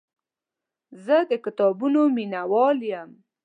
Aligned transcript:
زه 1.05 1.17
د 1.29 1.31
کتابونو 1.45 2.01
مینهوال 2.15 2.77
یم. 2.91 3.09